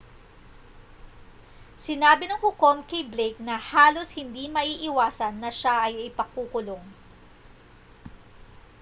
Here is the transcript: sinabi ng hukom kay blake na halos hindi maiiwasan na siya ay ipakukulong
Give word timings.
sinabi 1.83 2.25
ng 2.27 2.41
hukom 2.43 2.77
kay 2.89 3.03
blake 3.11 3.37
na 3.47 3.53
halos 3.69 4.09
hindi 4.19 4.43
maiiwasan 4.55 5.35
na 5.39 5.51
siya 5.59 5.73
ay 5.93 6.09
ipakukulong 6.09 6.81